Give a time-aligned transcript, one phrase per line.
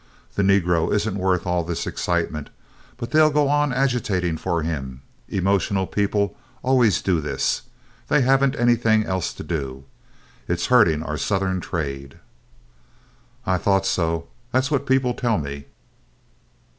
[0.33, 2.49] The negro isn't worth all this excitement,
[2.97, 7.61] but they'll go on agitating for him—emotional people always do this.
[8.07, 9.83] They haven't anything else to do.
[10.47, 12.17] It's hurting our Southern trade."
[13.45, 14.27] "I thought so.
[14.51, 15.67] That's what people tell me."